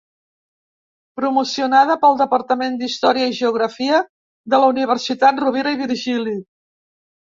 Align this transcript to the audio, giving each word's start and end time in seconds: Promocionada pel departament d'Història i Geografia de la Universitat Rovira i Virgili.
Promocionada 1.19 1.99
pel 2.07 2.17
departament 2.23 2.81
d'Història 2.81 3.29
i 3.29 3.37
Geografia 3.43 4.03
de 4.55 4.65
la 4.67 4.75
Universitat 4.77 5.47
Rovira 5.49 5.79
i 5.81 5.85
Virgili. 5.87 6.41